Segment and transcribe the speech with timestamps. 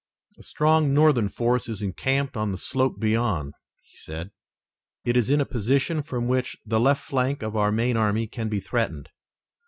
[0.39, 3.53] "A strong Northern force is encamped on the slope beyond,"
[3.83, 4.31] he said.
[5.05, 8.49] "It is in a position from which the left flank of our main army can
[8.49, 9.09] be threatened.